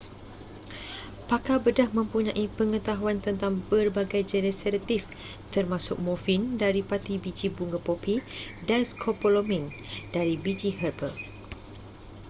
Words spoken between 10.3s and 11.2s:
biji herba